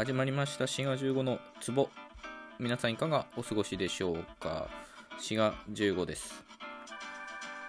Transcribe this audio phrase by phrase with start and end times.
[0.00, 0.66] 始まりました。
[0.66, 1.90] 滋賀15の壺。
[2.58, 4.70] 皆さんいかがお過ごしでしょうか？
[5.18, 6.42] 滋賀15です。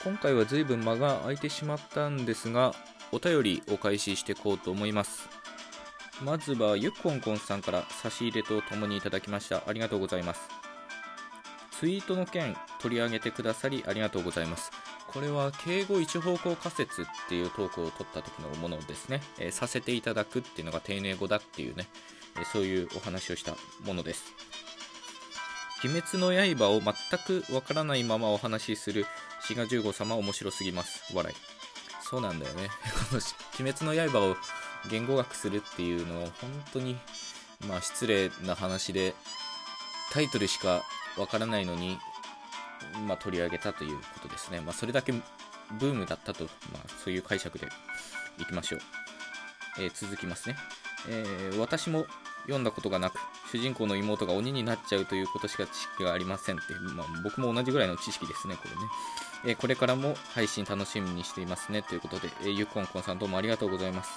[0.05, 2.73] 今回は随分間が空いてしまったんですが
[3.12, 5.28] お便りを開始していこうと思います。
[6.23, 9.63] まずはゆっこんこんさんから差し入れとともにいただきました。
[9.67, 10.39] ありがとうございます。
[11.81, 14.71] ツイートの件取り上げてくださりありがとうございます。
[15.07, 21.89] これは敬語一方向仮説っていうトークを取った時のものですね、えーさせていただくっていうのが丁寧語だっていうね、
[22.52, 24.23] そういうお話をしたものです。
[25.84, 26.94] 鬼滅の刃を全
[27.44, 29.05] くわからないままお話しする
[29.41, 31.13] 志賀十五様面白すぎます。
[31.16, 31.36] 笑い。
[32.03, 32.70] そうなんだよね。
[33.09, 33.22] この
[33.59, 34.38] 鬼滅の刃を
[34.89, 36.99] 言語学するっていうのは本当に
[37.67, 39.16] まあ失礼な話で
[40.11, 40.84] タイトルしか
[41.17, 41.98] わからないのに
[43.08, 44.61] まあ、取り上げたということですね。
[44.61, 45.13] まあ、それだけ
[45.80, 47.67] ブームだったと、まあ、そういう解釈で
[48.39, 48.81] いきましょう。
[49.80, 50.58] えー続きますね、
[51.08, 52.05] えー私も
[52.44, 53.20] 読んだことがなく、
[53.52, 58.78] 主人公の妹が鬼になっちゃうということしか知識がありませんって、まあ、僕も同じぐらいの知識ですね、これね。
[59.45, 64.12] えーこれからも配信楽しみにしていますね、ということで、えーゆっこんこんさんどうもありがとうございます。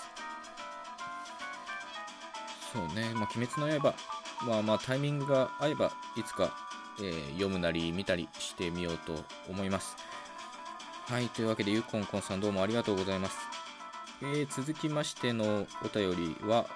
[2.73, 3.95] そうね、まあ、鬼滅の刃、
[4.42, 6.56] まあまあタイミングが合えばいつか、
[6.98, 9.97] えー読むなり見たりしてみようと思います。
[11.08, 13.53] はい、というわけでゆっこんこんさんどうもありがとうございます。
[14.23, 16.67] えー続きましてのお便りは、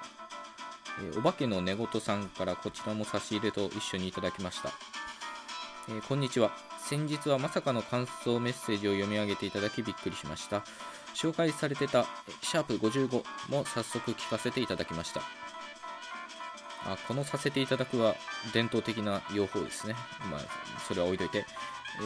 [1.00, 4.70] えーお化けの寝言さんからこちらも差し入れと一緒にいただきました。
[5.88, 6.50] えーこんにちは。
[6.80, 10.64] 先日はまさかの感想メッセージを読み上げていただきびっくりしました。
[11.14, 12.06] 紹介されてた
[12.42, 15.20] シャープ55も早速聞かせていただきました。
[16.86, 18.14] あこのさせていただくは
[18.54, 19.94] 伝統的な用法ですね。
[20.30, 20.40] まあ、
[20.86, 21.44] それは置いといて。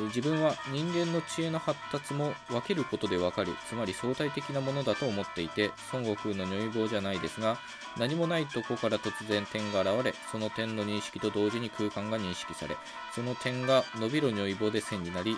[0.06, 7.58] 自分は人間の知恵の発達も分けることで分かる、つまり相対的なものだと思っていて、孫悟空の如意棒じゃないですが、
[7.98, 12.76] 何もないとこから突然点が現れ、その点の認識と同時に空間が認識され、
[13.14, 15.36] その点が伸びる如意棒で線になり、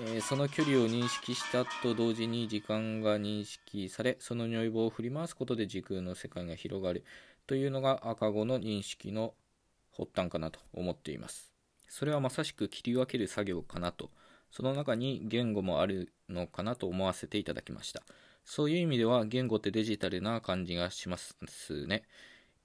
[0.00, 7.04] えーその距離を認識したと同時に時間が認識され、その如意棒を振り回すことで時空の世界が広がる
[7.48, 9.34] というのが赤子の認識の
[9.96, 11.47] 発端かなと思っています。
[11.88, 14.10] それはまさしく切り分ける作業かなと、
[14.50, 18.02] その中に言語もあるのかなと思わせていただきました。
[18.44, 21.36] そういう意味では言語ってデジタルな感じがします
[21.86, 22.04] ね。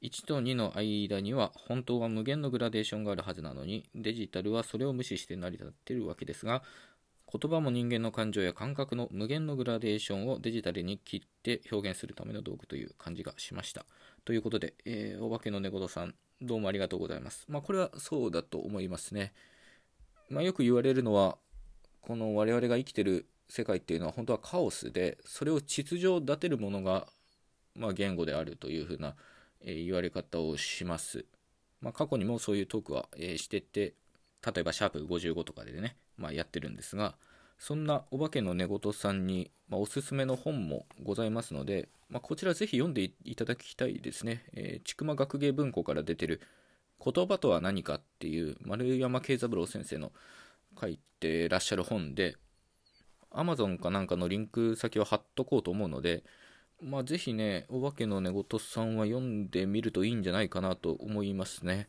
[0.01, 6.63] 1と2の間には本当は無限のグラデーションがあるはずなのに、デジタルはそれを無視して成り立っているわけですが、
[7.33, 13.87] 言葉も人間の感情や感覚の無限のグラデーションをデジタルに切って表現するための道具という感じがしました。
[14.23, 17.45] ということで、えーお化けの寝言さん、どうもありがとうございます。
[17.47, 19.33] まあ、これはそうだと思いますね。
[20.29, 21.39] まあ、よく言われるのは、
[22.01, 27.07] この我々が生きてる世界っていうのは本当はカオスで、それを秩序立てるものが、
[27.73, 29.15] まあ、言語であるというふうな、
[29.61, 31.25] えー言われ方をします。
[31.81, 33.95] まあ、過去にもそういうトークは、えーしてて、
[34.45, 37.15] 例えばシャープ55とかでね、まあ、やってるんですが、
[37.57, 44.45] そんなお化けの寝言さんに、まあ、おすすめの本もございますので、まあ、こちらぜひ読んでいただきたいですね。
[44.53, 46.41] えー、ちくま学芸文庫から出てる
[47.03, 50.11] 言葉とは何かっていう丸山慶三郎先生の
[50.79, 52.35] 書いてらっしゃる本で、
[53.31, 56.23] Amazon かなんかのリンク先を貼っとこうと思うので、
[56.81, 61.87] まあ、ぜひね、お化けの寝言さんは読んでみるといいんじゃないかなと思いますね。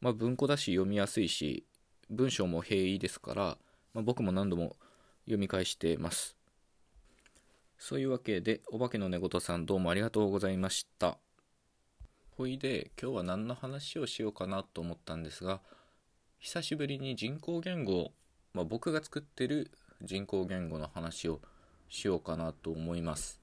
[0.00, 1.64] まあ、文庫だし読みやすいし、
[2.10, 3.58] 文章も平易ですから、
[3.94, 4.74] まあ、僕も何度も
[5.26, 6.36] 読み返してます。
[7.78, 11.18] そういうわけで、お化けの寝言さんどうもありがとうございました。
[12.36, 15.60] ほいで、今日は何の話をしようかなと思ったんですが、
[16.40, 18.10] 久しぶりに人工言語、
[18.54, 19.70] まあ、僕が作ってる
[20.02, 21.40] 人工言語の話を
[21.88, 23.40] しようかなと思います。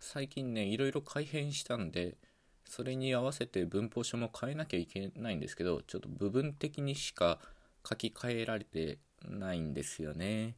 [0.00, 2.16] 最近ね、いろいろ改変したんで、
[2.64, 7.38] それに合わせて文法書も変えなきゃいけないんですけど、ちょっと部分的にしか
[7.88, 10.56] 書き換えられてないんですよね。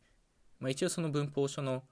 [0.58, 1.84] まあ、一応その文法書の、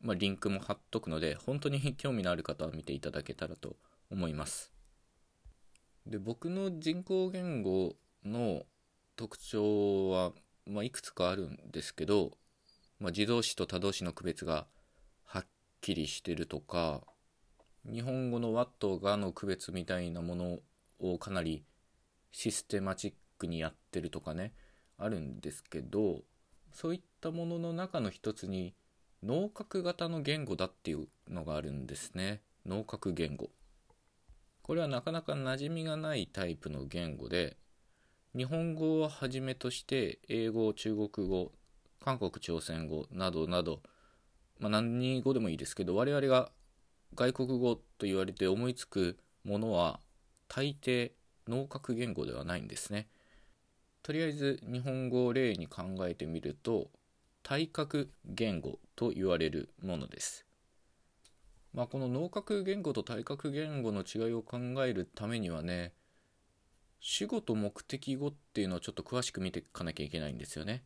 [0.00, 3.76] まあ、リンクも貼っとくので、本当に興味のある方は見ていただけたらと
[4.10, 4.72] 思います。
[6.06, 8.62] で、僕の人工言語の
[9.16, 10.32] 特徴は、
[10.66, 12.32] まあ、いくつかあるんですけど、
[12.98, 14.66] まあ、自動詞と他動詞の区別が
[15.24, 15.46] はっ
[15.80, 17.02] きりしてるとか、
[17.84, 20.58] 日本語の和とがの区別みたいなもの
[21.00, 21.64] をかなり
[22.30, 24.54] システマチックにやってるとかね
[25.04, 26.20] あるんですけど
[26.72, 28.74] そういったものの中の一つに
[29.22, 33.50] 脳角型の言語だっていうのがあるんですね脳角言語
[34.62, 37.56] これはなかなか馴染みがないタイプの言語で
[38.36, 41.52] 日本語をはじめとして英語中国語
[42.04, 43.80] 韓国朝鮮語などなど、
[44.58, 46.50] まあ、何語でもいいですけど我々が
[47.14, 50.00] 外国語と言われて思いつくものは
[50.48, 51.12] 大抵
[51.46, 53.08] 脳核言語ではないんですね。
[54.02, 56.90] とりあえず日本語を例に考えてみると
[57.42, 60.44] 体格言語と言われるものです。
[61.72, 65.92] まあ、この脳核言語と体格言語の違いを考えるためにはね
[67.00, 70.84] 主語と目的語っていうのをちょっと詳しく見ていかなきゃいけないんですよね。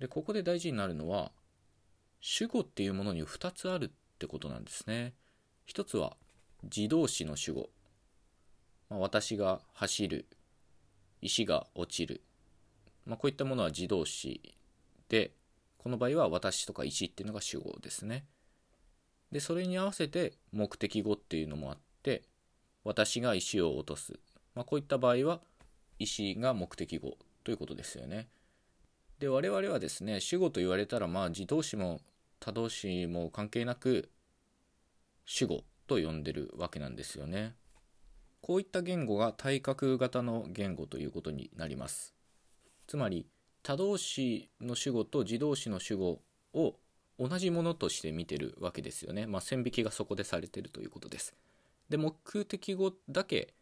[0.00, 1.30] でここで大事になるのは
[2.20, 5.14] 主語っていうものに2つあるってことなんですね。
[5.64, 6.16] 一つは
[6.64, 7.70] 自動詞の主語、
[8.90, 10.26] まあ、私が走る
[11.22, 12.20] 石が落ちる、
[13.06, 14.54] まあ、こういったものは自動詞
[15.08, 15.32] で
[15.78, 18.24] この場合は私とか石っていうのが主語ですね。
[19.30, 22.22] でそれに合わせて目的語っていうのもあって
[22.84, 24.20] 私が石を落とす、
[24.54, 25.40] まあ、こういった場合は
[25.98, 28.28] 石が目的語ということですよね。
[29.18, 32.00] で我々はですね主語と言われたらまあ自動詞も
[32.40, 34.10] 他動詞も関係なく
[35.24, 37.54] 主語と呼んでるわけなんですよね。
[38.42, 42.12] こういった言語が対角型の言語ということになります。
[42.86, 43.26] つまり
[43.62, 46.20] 他動詞の主語と自動詞の主語
[46.52, 46.74] を
[47.18, 49.26] 同じものとして見てるわけですよね。
[49.26, 51.34] まあ、線引きがそこでされてるということです。
[51.88, 53.54] で、目的語だけ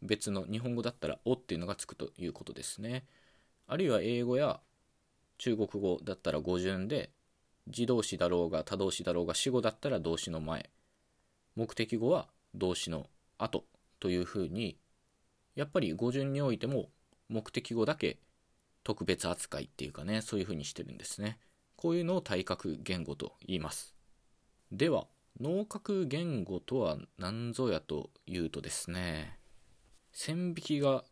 [0.00, 3.04] 別の日本語だったら「お」っていうのがつくということですね。
[3.66, 4.60] あるいは英語や
[5.38, 7.10] 中国語だったら語順で
[7.66, 10.70] 自動詞だろうが他動詞だろうが死語だったら動詞の前
[11.56, 13.64] 目的語は動詞の後
[14.00, 14.76] というふうに
[15.54, 16.88] やっぱり語順においても
[17.28, 18.18] 目的語だけ
[18.82, 21.38] 特別扱いっていうかねそういうふうにしてるんですね。
[21.76, 23.94] こういうのを体格言語と言います。
[24.72, 25.06] では
[25.40, 29.38] 脳格言語とは何ぞやというとですね
[30.12, 31.04] 線引きが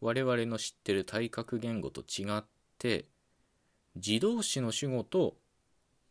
[0.00, 2.44] 我々の知ってる体格言語と違っ
[2.78, 3.06] て
[3.96, 5.36] 自動詞の主語と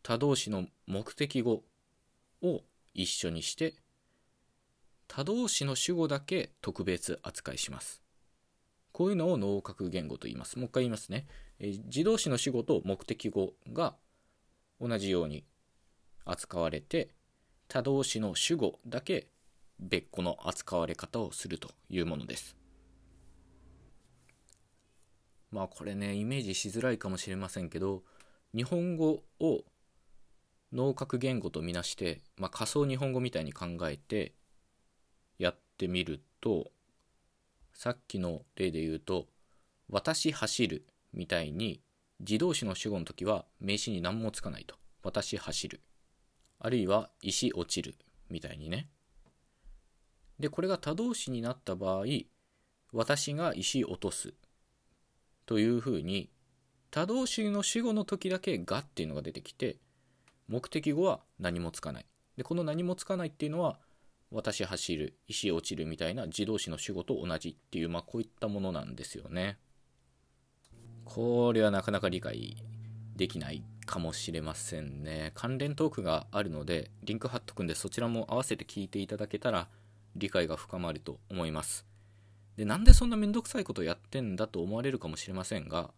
[0.04, 1.64] 他動詞の目的語
[2.42, 2.62] を
[2.94, 3.74] 一緒にして
[5.08, 8.02] 他動詞の主語だけ特別扱いします。
[8.92, 10.58] こういうのを脳格言語と言います。
[10.58, 11.28] もう一回言いますね、
[11.60, 13.96] え自動詞の主語と目的語が
[14.80, 15.46] 同じように
[16.26, 17.10] 扱われて
[17.68, 19.28] 他動詞の主語だけ
[19.80, 22.56] 別個の扱われ方をするというものです。
[25.52, 28.04] まあこれねイメージしづらいかもしれませんけど
[28.56, 29.64] 日本語を
[30.72, 34.34] 脳核言語とみなして、まあ、仮想日本語みたいに考えて
[35.74, 36.72] ってみると
[37.74, 39.28] さっきの例で言うと
[39.90, 41.82] 「私走る」みたいに
[42.20, 45.82] 自動詞の主語の時は名詞に何もつかないと「私走る」
[46.60, 47.96] あるいは「石落ちる」
[48.30, 48.90] みたいにね。
[50.40, 52.06] でこれが他動詞になった場合
[52.92, 54.34] 「私が石落とす」
[55.46, 56.30] というふうに
[56.92, 59.80] 他動詞の主語の時だけ「が」っていうのが出てきて
[60.48, 62.06] 目的語は何もつかない。
[62.38, 63.80] で、この何もつかないっていうのは、
[64.34, 69.60] 私走る、石落ちるみたいな自動詞の主語と同じっていう、まあこういったものなんですよね。
[71.06, 72.58] これはなかなか理解
[73.16, 75.32] できないかもしれませんね。
[75.36, 79.70] 関連トークがあるので、リンク貼っとくんでそちらも合わせて聞いていただけたら
[80.16, 81.86] 理解が深まると思います。
[82.58, 85.92] で、なんでそんなめんどくさいことやってんだと思われるかもしれませんが、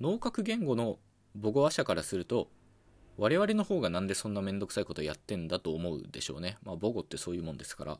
[0.00, 0.98] 脳核言語の
[1.40, 2.50] 母語話者からすると、
[3.18, 6.56] 我々の方がなんでそんなめんどくさいことやってんだと思うでしょうね。
[6.62, 7.98] まあ母語ってそういうもんですから。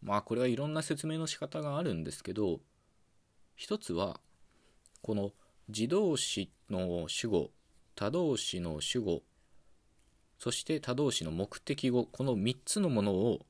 [0.00, 2.60] まあこれはいろんな説明の仕方があるんですけど、
[3.56, 4.20] 一つは、
[5.02, 5.32] この
[5.68, 7.50] 自動詞の主語、
[7.96, 9.22] 他動詞の主語、
[10.38, 13.46] そして他動詞の目的語、この3つのものを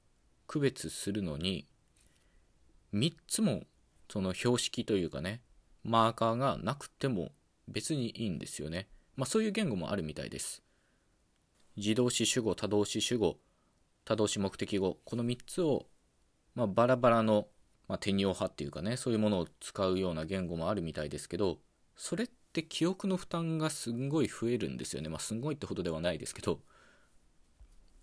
[0.46, 1.66] 区別するのに、
[2.94, 3.64] 3つも
[4.10, 5.42] その標識というかね、
[5.84, 7.32] マーカーがなくても
[7.68, 8.88] 別にいいんですよね。
[9.16, 10.62] まあ、そういう言語もあるみたいです。
[11.76, 13.38] 自動詞主語、他動詞主語、
[14.04, 15.86] 他動詞目的語、この3つを、
[16.54, 17.48] まあ、バラバラの、
[17.88, 21.58] まあ、手に派っていうかね、そういうものを使うような言語もあるみたいですけど、
[21.96, 25.08] それって記憶の負担がすんごい増えるんですよね。
[25.08, 26.60] まあ、すんごいってほどではないですけど、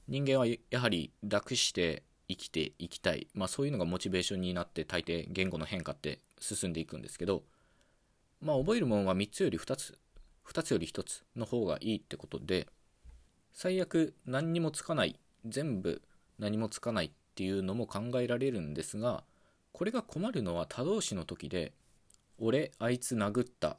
[0.07, 3.27] 人間はやはり楽して生きていきたい。
[3.33, 7.43] まあ、そういうのがモチベーションになって大抵言語の変化って進んでいくんですけど、
[8.41, 9.97] まあ、覚えるものは3つより2つ
[10.47, 12.67] 2つより1つの方がいいってことで
[13.53, 16.01] 最悪何にもつかない全部
[16.39, 19.23] 何もつかないっていうのも考えられるんですが
[19.71, 21.73] これが困るのは他動詞の時で
[22.37, 23.77] 「俺あいつ殴った」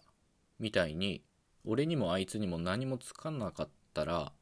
[0.58, 1.22] みたいに
[1.64, 4.32] 俺にもあいつにも何もつかなかったら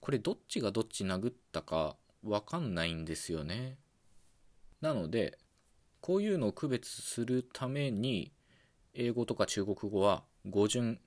[0.00, 3.78] これどっちがどっち殴ったかわかんないんですよね。
[4.80, 5.38] なので
[6.00, 8.32] こういうのを区別するために
[8.94, 11.00] 英語とか中国語は語順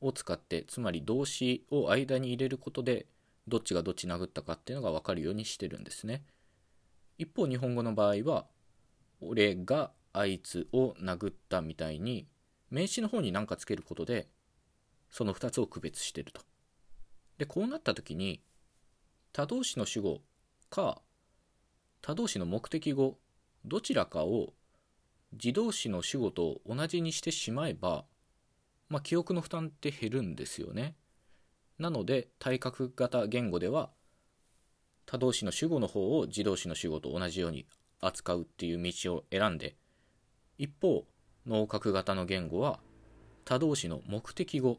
[0.00, 3.06] を使ってつまり動詞を間に入れることで
[3.48, 6.24] どっちがどっち殴ったかっていうのが分かるようにしてるんですね
[7.18, 8.46] 一方日本語の場合は
[9.20, 12.26] 俺があいつを殴ったみたいに
[12.70, 14.28] 名詞の方に何かつけることで
[15.10, 16.42] その2つを区別してると。
[17.38, 18.40] でこうなった時に
[19.32, 20.20] 他動詞の主語
[20.68, 21.00] か
[22.02, 23.18] 他動詞の目的語
[23.64, 24.52] どちらかを
[25.32, 28.04] 自動詞の主語と同じにしてしまえば、
[28.88, 30.96] まあ、記憶の負担って減るんですよね。
[31.78, 33.90] なので対角型言語では
[35.04, 37.66] 他動詞の主語の方を自動詞の主語と同じように
[38.00, 39.76] 扱うっていう道を選んで
[40.58, 41.04] 一方
[41.46, 42.80] 脳角型の言語は
[43.44, 44.78] 他動詞の目的語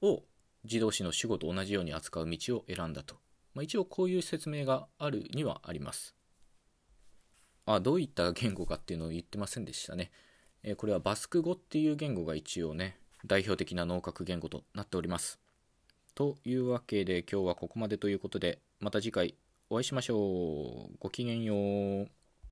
[0.00, 0.22] を
[0.64, 3.16] 自動詞の主語と同じように扱う道を選んだと、
[3.54, 6.14] まあ、一応こういう説明があるにはあります。
[7.66, 10.10] あどういった言語かっていうのを言ってませんでしたね、
[10.66, 15.38] え、これはバスク語っていう言語が一応ね代表的な脳角言語となっております。
[16.14, 19.34] というわけで今日はここまでということでまた次回
[19.68, 20.96] お会いしましょう。
[21.00, 22.23] ごきげんよう。